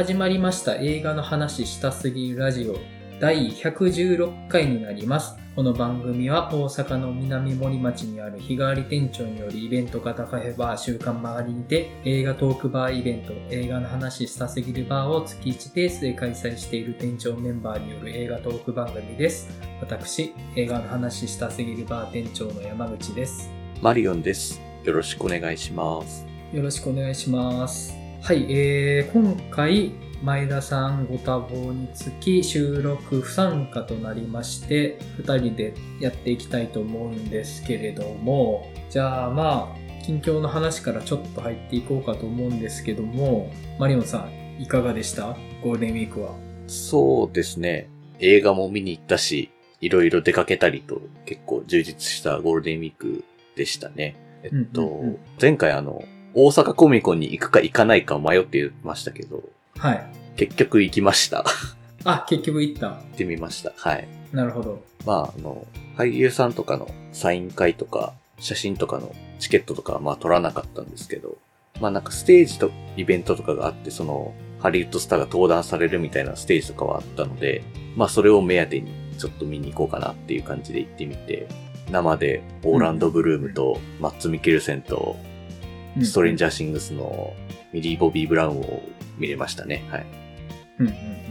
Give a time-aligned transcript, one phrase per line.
[0.00, 2.78] 始まりました映画の話したすぎるラジオ
[3.20, 5.36] 第116回になります。
[5.54, 19.50] この番組は大阪の南森町にある日替わり店長によるイベント型カフェバー週刊曲がりにて映画トークバーイベント映画の話したすぎるバーを月1ペースで開催している店長メンバーによる映画トーク番組です。
[19.82, 23.50] 私、映画の話したすぎるバー店長の山口です。
[23.82, 24.62] マリオンです。
[24.82, 26.26] よろしくお願いします。
[26.54, 27.99] よろしくお願いします。
[28.22, 29.92] はい、えー、今回、
[30.22, 45.36] 前田さんご多忙につき収録不参加となりまして、二人でやっていきたいと思うんですけれども、じゃあまあ、近況の話からちょっと入っていこうかと思うんですけども、マリオンさん、いかがでした？
[45.62, 46.34] ゴールデンウィークは。
[46.66, 47.88] そうですね。
[48.20, 53.24] 映画も見に行ったし、いろいろ出かけたりと結構充実したゴールデンウィーク
[53.56, 54.14] でしたね。
[54.42, 59.42] えっと、うんうんうん前回あの、大阪コミコンに行くか行かないか迷ってましたけど、
[59.76, 60.04] はい。
[60.36, 61.38] 結局行きました。
[61.38, 61.46] 行
[62.04, 62.90] あ、結局行った。
[62.90, 63.72] ってみました。
[63.76, 64.08] はい。
[64.32, 64.82] なるほど。
[65.04, 71.36] まあ、あの、俳優さんとかのサイン会とか、写真とかのチケットとかはまあ取らなかったんですけど、
[71.80, 77.62] まあなんかステージとイベントとかがあって、その、ハリウッドスターが登壇されるみたいなステージとかはあったので、
[77.96, 81.48] まあそれを目当てにちょっと見に行こうかなっていう感じで行ってみて、
[81.90, 85.16] 生でオーランド・ブルームとマッツ・ミケルセンと
[86.00, 87.34] うんストレンジャー・シングスの
[87.72, 88.82] ミリー・ボビー・ブラウンを
[89.18, 89.84] 見れましたね。
[89.88, 90.06] はい。
[90.78, 91.30] うんうんうん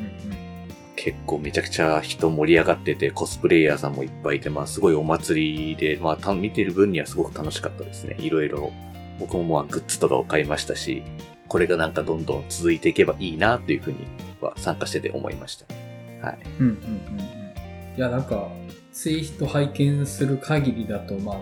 [1.02, 8.18] 結構めちゃくちゃ人盛り上がってて、コスプレイヤーさんもいっぱいいて、まあすごいお祭りで、まあた見てる分にはすごく楽しかったですね。
[8.20, 8.74] いろいろ。
[9.18, 11.04] 僕もまあグッズとかを買いましたし、
[11.48, 14.08] これがなんかどんどん続いていけばいいなっていうふうに
[14.42, 15.66] は参加してて思いました。
[16.22, 16.40] はい。
[16.60, 17.24] うんうんうんう
[17.94, 17.98] ん。
[17.98, 18.50] いや、なんか、
[18.92, 21.38] ツイート拝見する限りだと、まあ、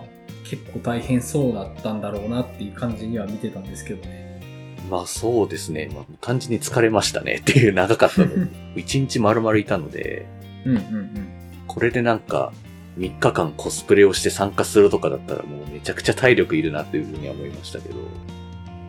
[0.48, 4.76] 結構大変そうだったんだろうなっていう感じには見てたんですけどね。
[4.88, 5.90] まあそうですね。
[5.92, 8.50] まあ単純に疲れましたねっていう長かったので、
[8.80, 10.26] 一日丸々いたので、
[10.64, 11.28] うんうんうん。
[11.66, 12.52] これでなんか
[12.98, 17.96] 3日間コスプレをして参加するとかだったらもうめちゃくちゃ体力いるなっていうふうには思いましたけど、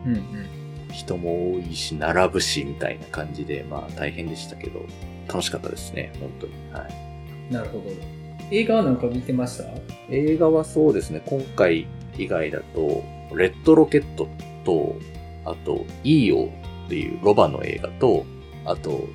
[0.06, 0.24] うんうん。
[0.92, 4.86] 人も多いし、並ぶし、みたいな感じで、まあ大変でしたけど、
[5.28, 6.54] 楽しかったですね、本当に。
[6.72, 7.54] はい。
[7.54, 8.19] なるほど。
[8.52, 9.66] 映画はなんか見てました？
[10.10, 11.88] 映画はそうですね、今回
[12.18, 13.04] 以外だと、
[13.36, 14.28] レッドロケット
[14.66, 14.96] と、
[15.46, 16.48] あと、イーオ
[16.86, 18.26] っていうロバの映画と、
[18.66, 19.08] あと、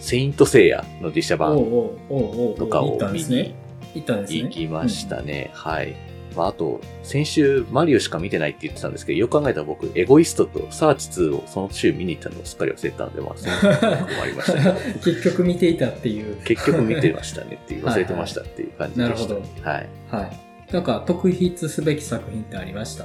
[0.00, 3.54] セイントセイヤの実写版とかを見に。
[3.94, 5.50] 行きましたね。
[5.52, 5.94] はい。
[6.36, 13.56] まあ、あと、先週、マリオしか見てないって言ってたんですけど、よく考えたら僕、エゴイストとサーチ2をその週見に行ったのをすっかり忘れてたので、まあ、その
[14.06, 14.74] 困りましたけど。
[15.04, 16.36] 結局見ていたっていう。
[16.44, 19.34] 結局見てましたねっていう、忘れてましたっていう感じでした。
[19.34, 19.88] な るはい。
[20.10, 20.72] はい。
[20.72, 23.04] なんか、特筆すべき作品ってありました？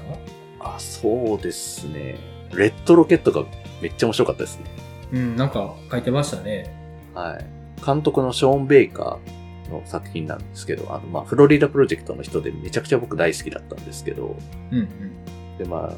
[0.60, 2.16] あ、そうですね。
[2.56, 3.44] レッドロケットが
[3.82, 4.66] めっちゃ面白かったですね。
[5.14, 6.74] うん、なんか書いてましたね。
[7.14, 7.46] はい。
[7.86, 9.37] 監督のショーン・ベイカー
[9.70, 14.36] の作品なんですけど、あの、まあ、フロリダプロジェクトの人でめちゃくちゃ僕大好きだったんですけど、
[14.72, 15.58] うんうん。
[15.58, 15.94] で、まあ、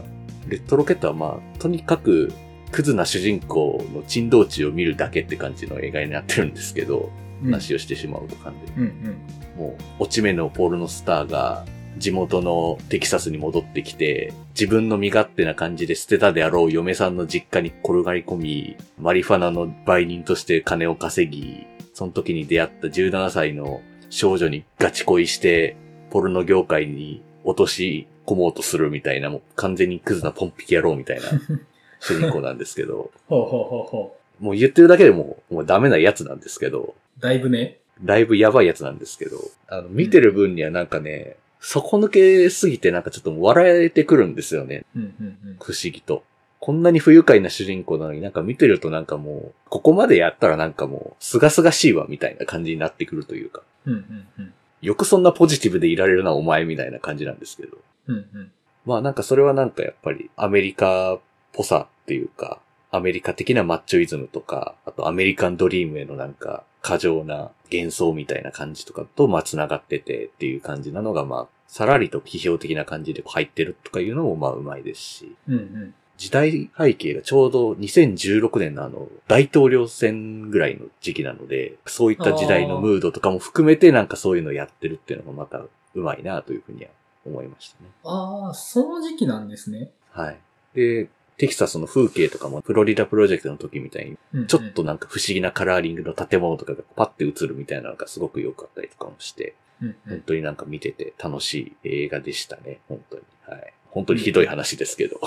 [0.47, 2.31] レッドロケットはまあ、とにかく、
[2.71, 8.91] クズな主人公の珍道中を見るだけって感じの映画になってるんですけど、うん話をしてしまうと完全に。
[8.91, 9.17] うん
[9.57, 9.67] うん。
[9.67, 11.65] もう、落ち目のポールのスターが、
[11.97, 21.65] 地元のテキサスに戻ってきて、自分の身勝手な感じで捨てたであろう嫁さんの実家に転がり込み、マリファナの売人として金を稼ぎ、
[21.99, 25.75] その時に出会った17歳の少女にガチ恋して、
[26.11, 31.23] ポルノ業界に落とし込もうとするみたいな、もう完全にクズなポンピキ野郎みたいな
[31.99, 37.21] 主人公なんですけど、ほうほうほうほもう言ってるだけでもうもうダメなやつなんですけど、う。
[37.21, 37.79] だいぶね。
[38.01, 39.37] だいぶやばいやつなんですけど、
[39.67, 44.85] あの、見てる分にはなんかね、底抜けすぎてなんかちょっと笑えてくるんですよね。
[44.95, 45.57] うんうんうん。
[45.59, 46.23] 不思議と。
[46.59, 54.53] こんなに不愉快な主人公なのになんか見てるとなんかもう、ここまでやったらなんかもう、すがすがしいわみたいな感じになってくるというか、うんうんうん。
[54.81, 57.77] よくそんなポジティブでいられるなお前みたいな感じなんですけど。
[58.07, 58.51] うんうん。
[58.85, 61.19] まあなんかそれはなんかやっぱりアメリカっ
[61.53, 62.59] ぽさっていうか、
[62.91, 75.93] アメリカ的なマッチョイズムとか、あとアメリカンドリームへのなんか過剰な幻想みたいな感じとかとまあ繋がっててっていう感じなのがまあ、さらりと批評的な感じで入ってるとかいうのもまあうまいですし、うんうん。
[76.19, 86.89] 時代背景がちょうど2016年のあの大統領選ぐらいの時期なので、そういった時代のムードとかも含めてなんかそういうのをやってるっていうのがまたうまいなというふうには
[87.25, 87.89] 思いましたね。
[88.03, 89.91] ああ、その時期なんですね。
[90.11, 90.37] はい。
[90.75, 91.07] で、
[91.37, 99.95] テキサスの風景とかもフロリダプロジェクトの時みたいに、ちょっとなんか不思議なカラーリングの建物とかがパッて映るみたいなのがすごく良かったりとかもして、うんうん。
[100.09, 103.21] 本当になんか見てて楽しい映画でしたね、本当に。
[103.47, 103.73] はい。
[103.85, 105.21] 本当にひどい話ですけど。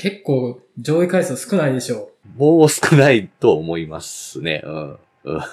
[0.00, 4.62] 結構上映回数少ないでしょもう少ないと思いますね。
[4.64, 4.98] うん。
[5.24, 5.40] うん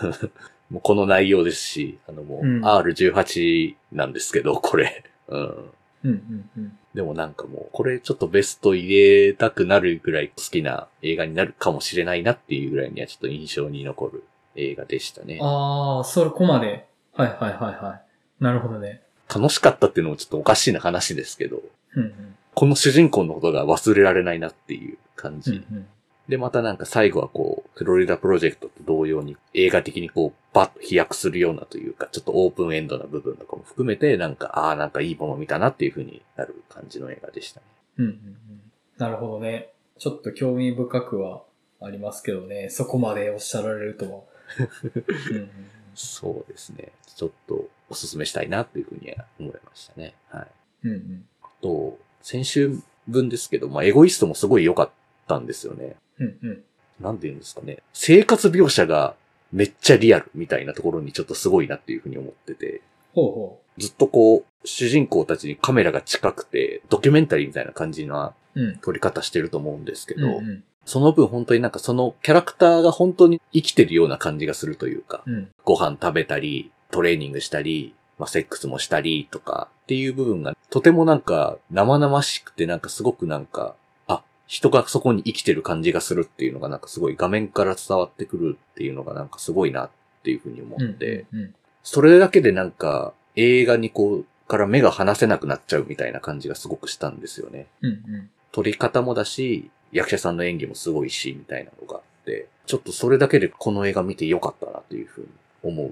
[0.70, 5.04] もうこの内容ですし、あのもううん R18 なんですけど、これ。
[5.28, 5.42] うん。
[5.42, 5.72] う。
[6.04, 6.78] うんうんうん。
[6.94, 14.24] でもなんかもう、これちょっとベスト入れたくなるぐらい好きな映画になるかもしれないなっていうぐらいにはちょっと印象に残る
[14.56, 15.40] 映画でしたね。
[15.42, 16.88] ああ、そこまで。
[17.14, 18.02] はいはいはいは
[18.40, 18.44] い。
[18.44, 19.02] なるほどね。
[19.34, 21.62] 楽しかったっていうのもちょっとおかしいな話ですけど、
[21.96, 22.36] うんうん。
[22.58, 25.52] この主人公のことが忘れられないなっていう感じ。
[25.52, 25.88] うんうん。
[26.28, 37.66] で、またなんか最後はこう、フロリダプロジェクトと同様に映画的にこう、バッと飛躍するようなというか、ちょっとオープンエンドな部分とかも含めて、なんか、ああ、なんかいいもの見たなっていう風になる感じの映画でしたね。
[37.98, 38.62] うんうんうん。
[38.98, 39.70] なるほどね。
[40.00, 41.44] ちょっと興味深くは
[41.80, 42.70] ありますけどね。
[42.72, 44.22] そこまでおっしゃられるとは。
[45.30, 45.50] うんうんうん
[45.94, 46.92] そうですね。
[47.16, 50.16] ちょっとおすすめしたいなっていう風には思いましたね。
[50.30, 50.48] はい。
[50.86, 51.26] うんうん。
[51.42, 54.90] あと、先週分ですけど、まあ、エゴイストもすごい良かっ
[55.30, 55.96] たんですよね。
[56.20, 56.64] うんうん。
[57.00, 57.78] なんて言うんですかね。
[57.94, 59.16] 生活描写が
[59.54, 62.82] めっちゃリアルみたいなところにちょっとすごいなっていう風に思ってて。
[63.14, 68.34] ほうほずっとこう、主人公たちにカメラが近くて、ドキュメンタリーみたいな感じな。
[68.82, 70.64] 撮り方してると思うんですけど、うんうん。
[70.84, 75.48] その分本当になんかそのキャラクターが本当に生きてるような感じがするというか、うん。
[75.64, 83.76] ご飯食べたり、トレーニングしたり、まあ、セックスもしたりとかっていう部分がとてもなんか生々しくてなんかすごくなんか、
[84.08, 89.90] あ、人がそこに生きてる感じがするっていうのがなんかすごい画面から伝わってくるっていうのがなんかすごいなっ
[90.24, 91.56] ていうふうに思って、うんうん。
[91.84, 97.68] それだけでなんか映画にこう、から目が離せなくなっちゃうみたいな感じがすごくしたんですよね。
[97.82, 98.30] うんうん。
[98.52, 105.28] 撮り方もだし、役者さんの演技もすごいし、みたいなのがあって、ちょっとそれだけでこの映画見てよかったなというふうに
[105.64, 105.86] 思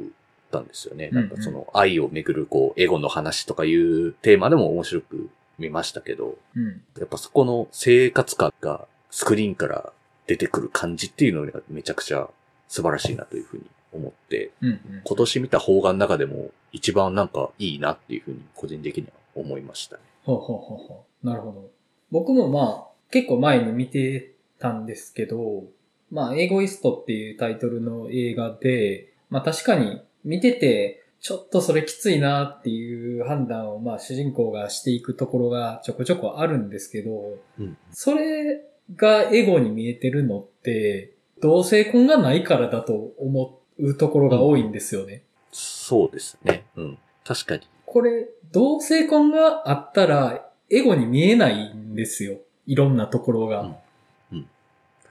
[0.56, 1.10] ったんですよね。
[1.12, 5.30] なんかその愛をめぐるこう、エゴの話とかいうテーマでも面白く
[5.60, 6.82] 見ましたけど、うん。
[6.98, 9.92] やっぱそこの生活感がスクリーンから
[10.28, 12.30] 出てくる感じっていうのがめちゃくちゃ
[12.68, 13.64] 素晴らしいなというふうに
[13.94, 14.80] 思って、うんうん。
[15.04, 20.02] 今年見た邦画の中でも一番なんかいいなっていうふうに個人的には思いましたね。
[20.24, 21.28] ほうほうほうほう。
[21.28, 21.70] なるほど。
[22.12, 25.64] 僕もまあ、結構前に見てたんですけど、
[26.12, 37.78] まあ、エゴイストっていうタイトルの映画で、まあ確かに見てて、ちょっとそれきついなっていう判断をまあ主人公がしていくところがちょこちょこあるんですけど、うん。
[37.92, 38.62] それ
[38.96, 45.24] がエゴに見えてるのって、同性婚がないからだと思うところが多いんですよね。
[45.52, 46.66] そうですね。
[46.76, 46.98] うん。
[47.24, 47.62] 確かに。
[47.86, 52.38] これ、同性婚があったら、エゴに見えないんですよ。
[52.66, 53.78] いろんなところが。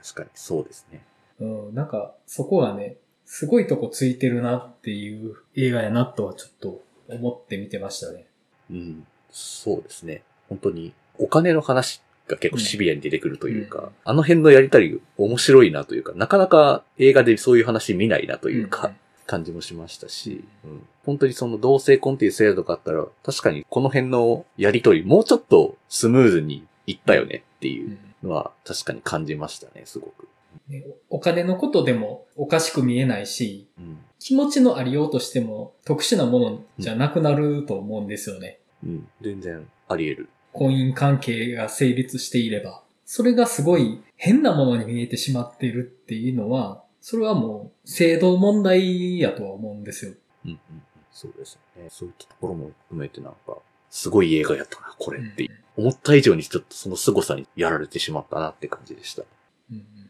[0.03, 1.03] 確かにそうですね。
[1.41, 8.27] うん、なんか、そこがね、すごいとこついてるなっていう映画やなとはちょっと思って見てましたね。
[8.71, 9.07] うん。
[9.31, 10.23] そうですね。
[10.49, 18.93] 本当に、お金の話が結構シビアに出てくるというか、うんあの辺のやりたり面白いなというか、なかなか映画でそういう話見ないなというか、
[19.27, 30.29] 感じもしましたし、うん、本当にその同性婚っていう制度があったら、確かにこの辺のやりとりもうちょっとスムーズにいったよねってうんいうのは確かに感じましたね、すごく。
[30.69, 33.99] ねお金のことでもおかしく見えないし、うん。
[34.19, 38.61] 気持ちのありようとしても特殊なものじゃなくなると思うんですよね。
[38.83, 39.09] うん。
[39.21, 40.29] 全然あり得る。
[40.53, 42.83] 婚姻関係が成立していれば。
[43.05, 50.13] それがすごい変なものに見えてしまっているっていうのは、それはもう制度問題やとは思うんですよ。
[50.47, 50.83] うんうんうん。
[51.13, 51.87] そうですね。
[51.91, 53.59] そういったところも含めてなんか、
[53.91, 55.51] すごい映画やったな、これって。
[55.77, 59.23] 思った以上にちょっとその凄さにやられてしまったなって感じでした。
[59.71, 60.04] うんうんうん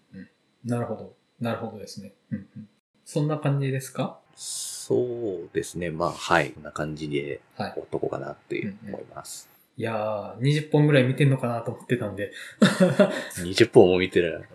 [0.65, 1.15] なるほど。
[1.41, 2.13] なるほどですね。
[2.31, 2.69] うんうん
[3.07, 4.19] そんな感じですか？
[4.35, 5.91] そうですね。
[5.91, 6.53] まあ、はい。
[6.53, 7.73] こんな感じではい。
[7.73, 9.49] 終わっとこうかなって思います。
[9.77, 12.33] いやー、20本ぐらい見てんのかなと思ってたんで。
[13.45, 14.47] 20本も見てる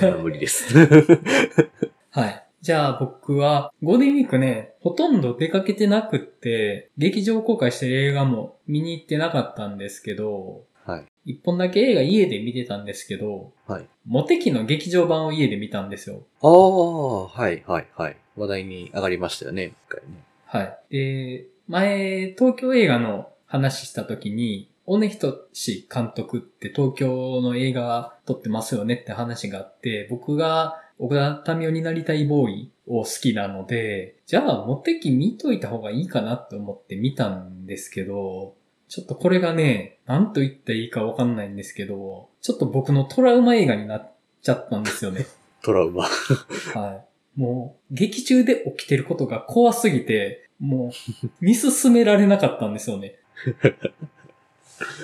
[0.00, 0.74] ら、無理です。
[2.10, 2.46] はい。
[2.60, 11.04] じゃあ僕は、ゴールデンウィークね、ほとんど出かけてなくって、劇場公開してる映画も見に行ってなかったんですけど、はい。
[11.24, 13.86] 一本だけ映画家で見てたんですけど、はい。
[14.06, 16.22] モテキの劇場版を家で見たんですよ。
[16.40, 18.16] ああ、はい、はい、はい。
[18.36, 20.24] 話題に上がりましたよね、一回ね。
[20.46, 20.78] はい。
[20.90, 38.54] で、前、東京映画の話した時に、尾根仁志監督って東京の映画撮ってますよねって話があって、僕が岡田民生になりたいボーイを好きなので、じゃあモテキ見といた方がいいかなって思って見たんですけど、
[38.92, 45.24] ちょっとこれがね、なんと言っていいかわかんないんですけど、ちょっと僕のトラウマ映画になっちゃったんですよね。
[45.64, 46.04] トラウマ。
[46.78, 47.02] は
[47.34, 47.40] い。
[47.40, 50.90] もう、劇中で起きてることが怖すぎて、もう、
[51.40, 53.14] 見進められなかったんですよね。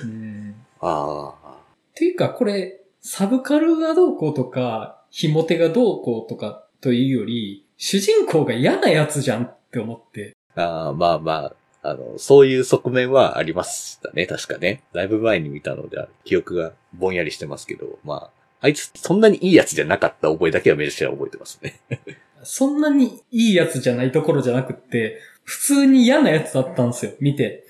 [0.04, 0.54] うん。
[0.80, 1.56] ああ。
[1.56, 10.36] っていうか、これ、サブカルがどうこうとか、ひも手がどうこうとかというより、主人公が嫌なやつじゃんって思って。
[10.56, 11.56] ああ、まあまあ、
[11.88, 14.82] あの、そういう側面はありましたね、確かね。
[14.92, 18.30] だいぶ前に見たので、記憶がぼんやりしてますけど、まあ、
[18.60, 21.80] あいつそんなにいいやつじゃなかった覚えだけはめちゃくちゃ覚えてますね。
[22.42, 27.66] そんなにいいやつじゃないところじゃなくって、普通に嫌なやつだったんですよ、見て。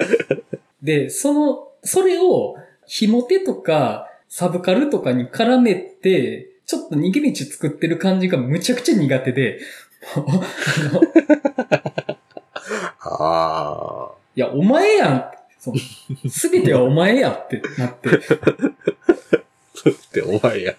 [0.82, 9.58] で、その、それを、ひも手とか、サブカルとかに絡めて、ちょっと逃げ道作ってる感じがむちゃくちゃ苦手で、
[10.14, 11.02] あの
[13.22, 15.30] あいや、お前やん
[16.28, 18.08] すべてはお前やってなって。
[18.08, 18.12] あ。
[19.90, 20.74] って、お前や。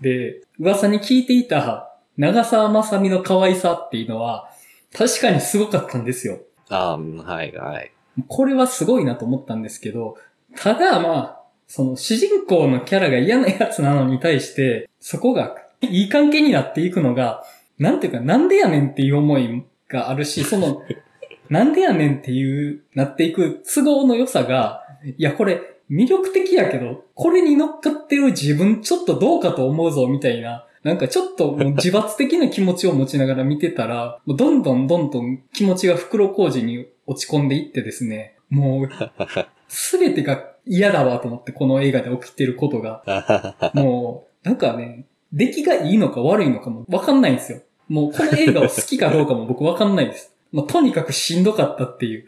[0.00, 4.50] で、噂に聞いていた長澤まさみの可愛さっていうのは、
[4.92, 6.40] 確かにすごかったんですよ。
[6.68, 7.92] あはいはい。
[8.28, 10.16] これはすごいなと思ったんですけど、
[10.56, 17.44] ただまあ、その主人公のキャラが嫌なやつなのに対して、そこがいい関係になっていくのが、
[17.78, 20.82] なんていうか、なんでやねんっていう思いがあるし、その、
[21.50, 24.82] なんでやねんっていう、なっていく都合の良さが、
[25.18, 25.60] いや、これ、
[25.90, 30.66] 魅力的やけど、これに乗っかってる自分ちょっとどうかと思うぞ、みたいな。
[30.82, 38.88] なんかちょっともう自罰的な気持ちを持ちながら見てたら、どんどんどんどん気持ちが袋小路に落ち込んでいってですね、もう、
[39.68, 43.02] すべてが嫌だわと思って、この映画で起きてることが。
[43.74, 47.60] もう、なんかね、出来がいいのか悪いのかもわかんないんですよ。
[47.88, 50.33] もうこの映画を好きかどうかも僕わかんないです。
[50.54, 52.26] まあ、とにかくしんどかったっていう。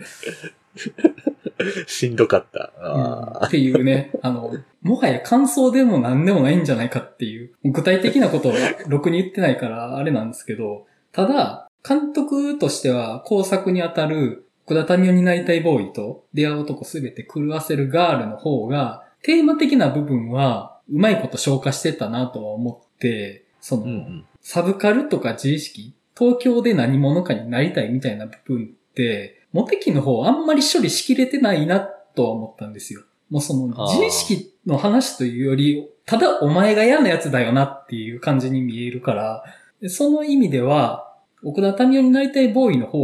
[1.86, 2.72] しんどかった。
[2.78, 4.52] うんっていうね、あの、
[4.82, 8.52] もはや感想でも何でもないんじゃないかっていう、具体的なことを
[8.88, 24.24] ろくに言ってないからあれなんですけど、ただ、監督としては工作にあたる奥田民生になりたいボーイと出会う男すべて狂わせるガールの方が、テーマ的な部分はうまいこと消化してたなとは思って、その、うんうん。
[24.40, 33.02] サブカルとか自意識、東京で何者かになりたいみたいな部分って、モテ期の方あんまり処理しきれてないなとは思ったんですよ。
[33.30, 39.44] もうその自意識の話というより、ただお前が嫌なやつだよなっていう感じに見えるから、
[39.88, 42.98] その意味では、奥田民生になりたいボーイの方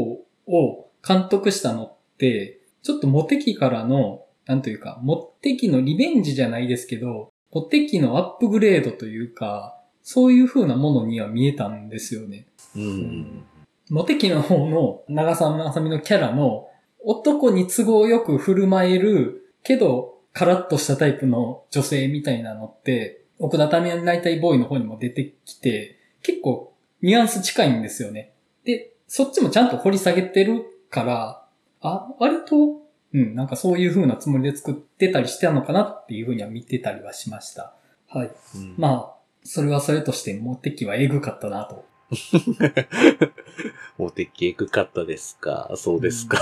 [0.46, 12.46] を監督したのって、ちょっとモテ期からの、なんというか、モテ期のリベンジじゃないですけど、モテ期のアップグレードというか、そういう風なものには見えたんですよね。
[12.76, 13.44] うんうん。
[13.90, 16.68] モテ期の方の長澤まさみのキャラの
[17.04, 28.32] 男に都合よく振る舞えるけどカラッとしたタイプの女性みたいなのって奥田民生になりたいボーイの方にも出てきて結構ニュアンス近いんですよね。
[28.64, 31.44] で、そっちもちゃんと掘り下げてるから、
[31.80, 32.80] あ、割と、
[33.12, 37.74] うん、なんかそういう風なつもりで作ってたりしてたのかなっていう風には見てたりはしました。
[38.08, 38.30] はい。
[38.54, 41.84] うんまあ、それはそれとしてモテ期はエグかったなと。
[43.98, 45.70] モテキエグかったですか？
[45.76, 46.38] そうですか。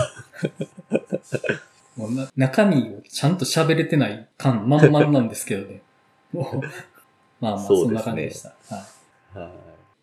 [1.96, 5.82] もうな中身をちゃんと喋れてない感満々なんですけどね。
[7.40, 8.54] まあまあ、そんな感じでした。
[8.68, 8.86] は
[9.34, 9.38] い。
[9.38, 9.50] はい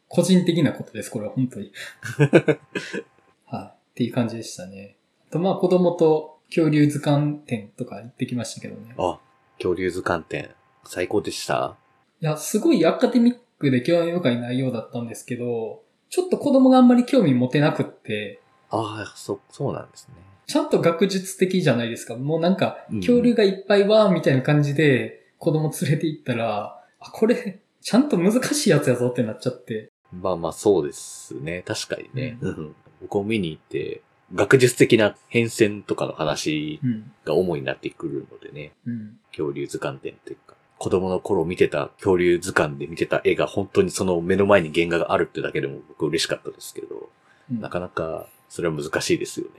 [0.10, 1.74] 個人的なことです、これは本当に。
[3.46, 3.66] はい。
[3.66, 4.96] っていう感じでしたね。
[5.30, 8.96] あとまあ子供と恐竜図鑑展とか行ってきましたけどね。
[8.98, 9.20] あ、
[9.58, 10.50] 恐竜図鑑展、
[10.86, 11.76] 最高でした？
[12.22, 20.16] いや、すごいアカデミックで興味深い内容だったんですけど、ちょっと子供があんまり興味持てなくって、ああ、そ、そうなんですね。
[20.46, 22.16] ちゃんと学術的じゃないですか。
[22.16, 29.90] もうなんか、うん恐竜がいっぱいわーみたいな感じで、子供連れて行ったら、あ、これ、ちゃんと難しいやつやぞってなっちゃって。
[30.12, 31.64] まあまあそうですね。
[31.66, 32.38] 確かにね。
[32.42, 34.02] うん僕も見に行って、
[34.34, 37.12] 学術的な変遷とかの話うん。
[37.24, 38.74] が主になってくるのでね。
[38.86, 39.20] うん。
[39.32, 40.56] 恐竜図鑑展っていうか。
[40.80, 47.10] 子供の頃見てた恐竜図鑑で見てた絵が本当にその目の前に原画があるってだけでも僕嬉しかったですけど、
[47.52, 49.52] うんなかなかそれは難しいですよね。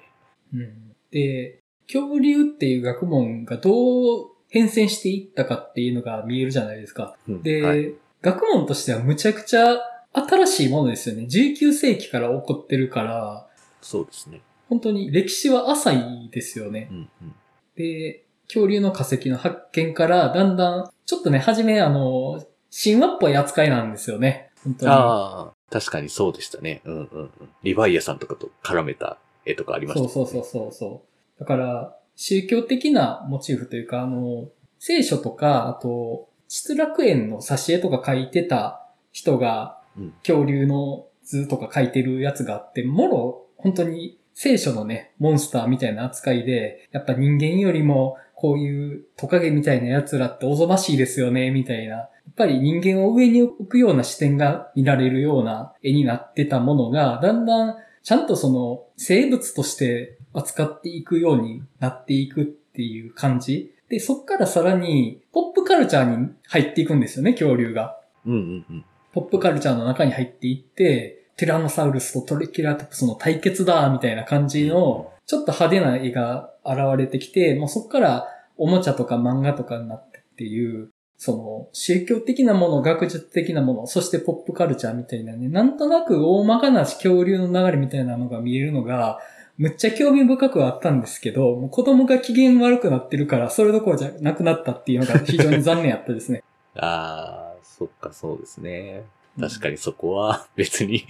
[0.55, 7.17] うんで、恐竜っていう学問がどう変遷していったかっていうのが見えるじゃないですか。
[7.29, 9.79] うんで、はい学問としてはむちゃくちゃ
[10.13, 11.23] 新しいものですよね。
[11.31, 13.47] 19世紀から起こってるから、
[13.81, 14.41] そうですね。
[14.69, 16.89] 本当に歴史は浅いですよね。
[16.91, 17.35] うんうん。
[17.77, 24.51] で、恐竜の化石の発見から、だんだん、ちょっとね、はじめ、あの、神話っぽい扱いなんですよね。
[24.65, 24.93] 本当に。
[24.93, 26.81] ああ、確かにそうでしたね。
[26.85, 27.31] うんうんうん。
[27.63, 30.09] リヴァイアさんとかと絡めた絵とかありましたね。
[30.09, 31.03] そうそうそうそうそ
[31.37, 31.41] う。
[31.41, 51.95] だから、宗教的なモチーフというか、あの、聖書とか、あと、失楽園の挿絵とか描いてた人が、うん恐竜の図とか描いてるやつがあって、もろ、本当に聖書のね、モンスターみたいな扱いで、やっぱ人間よりもこういうトカゲみたいな奴らっておぞましいですよね、みたいな。
[51.97, 63.75] やっぱり人間を上に置くような視点が見られるような絵になってたものが、だんだんちゃんとその生物として扱っていくようになっていくっていう感じ。
[63.89, 67.99] で、そっからさらにポップカルチャーに入っていくんですよね、恐竜が。
[68.25, 68.85] うんうんうん。
[69.13, 89.19] ポップカルチャーの中に入っていって、ティラノサウルスとトリケラトプスの対決だみたいな感じの、ちょっと派手な絵が現れてきて、もうそこからおもちゃとか漫画とかになってっていう、その宗教的なもの、学術的なもの、そしてポップカルチャーみたいなね、なんとなく大まかな恐竜の流れみたいなのが見えるのが、
[89.59, 96.43] むっちゃ興味深くはあったんですけど、もう子供が機嫌悪くなってるから、それどころじゃなくなったっていうのが 非常に残念やったですね。
[96.77, 99.03] ああ、そっかそうですね。
[99.39, 101.05] 確かにそこは別に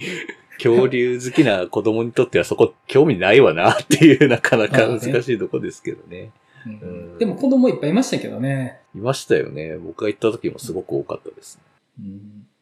[0.61, 6.31] 恐竜好きな子供にとってはそこ興味ないわなっていうなかなか難しいとこですけどね。
[6.65, 6.75] うんう
[7.15, 8.81] んでも子供いっぱいいましたけどね。
[8.93, 9.77] いましたよね。
[9.77, 11.59] 僕が行った時もすごく多かったです。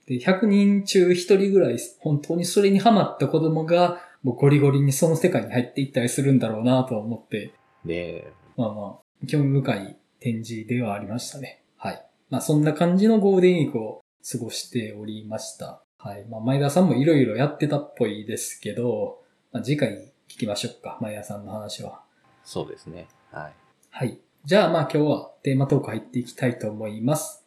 [0.06, 7.54] で、100人中1人ぐらい本当にそれにハマった子供がもうゴリゴリにその世界に入っていったりするんだろうなとは思って、
[7.86, 8.34] ねえ。
[8.56, 11.62] まあまあ、興味深い展示ではありましたね。
[11.78, 12.06] はい。
[12.30, 15.82] まあそんな感じのゴールデンウィークを過ごしておりました。
[15.98, 16.26] はい。
[16.30, 20.98] まあ前田さんもいろいろやってたっぽいですけど、まあ、次回聞きましょうか。
[21.02, 22.02] 前田さんの話は。
[22.44, 23.08] そうですね。
[23.32, 23.54] はい。
[23.90, 24.20] はい。
[24.46, 27.44] じゃあまあ今日はテーマトーク入っていきたいと思います。